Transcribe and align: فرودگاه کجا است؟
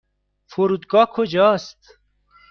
فرودگاه 0.47 1.05
کجا 1.13 1.43
است؟ 1.53 1.99